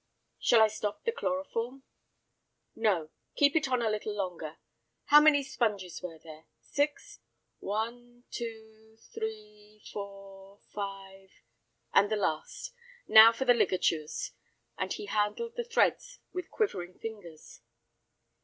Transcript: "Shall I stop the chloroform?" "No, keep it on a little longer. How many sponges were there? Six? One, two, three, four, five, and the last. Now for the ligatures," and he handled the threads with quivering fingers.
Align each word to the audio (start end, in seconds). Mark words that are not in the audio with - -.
"Shall 0.39 0.63
I 0.63 0.67
stop 0.67 1.03
the 1.03 1.11
chloroform?" 1.11 1.83
"No, 2.75 3.11
keep 3.35 3.55
it 3.55 3.67
on 3.67 3.83
a 3.83 3.89
little 3.91 4.15
longer. 4.15 4.57
How 5.05 5.21
many 5.21 5.43
sponges 5.43 6.01
were 6.01 6.17
there? 6.17 6.45
Six? 6.59 7.19
One, 7.59 8.23
two, 8.31 8.97
three, 9.13 9.79
four, 9.93 10.57
five, 10.73 11.31
and 11.93 12.09
the 12.11 12.15
last. 12.15 12.73
Now 13.07 13.31
for 13.31 13.45
the 13.45 13.53
ligatures," 13.53 14.31
and 14.75 14.91
he 14.91 15.05
handled 15.05 15.55
the 15.55 15.63
threads 15.63 16.17
with 16.33 16.49
quivering 16.49 16.97
fingers. 16.97 17.61